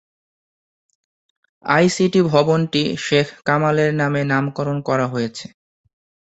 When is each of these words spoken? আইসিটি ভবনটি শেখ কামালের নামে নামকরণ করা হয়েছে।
আইসিটি 1.65 2.19
ভবনটি 2.31 2.83
শেখ 3.05 3.27
কামালের 3.45 3.91
নামে 3.93 4.21
নামকরণ 4.23 4.77
করা 4.81 5.05
হয়েছে। 5.07 5.45